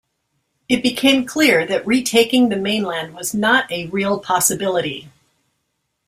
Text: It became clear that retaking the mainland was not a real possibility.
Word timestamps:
It 0.67 0.81
became 0.81 1.27
clear 1.27 1.63
that 1.67 1.85
retaking 1.85 2.49
the 2.49 2.55
mainland 2.55 3.13
was 3.13 3.35
not 3.35 3.71
a 3.71 3.85
real 3.85 4.17
possibility. 4.19 5.11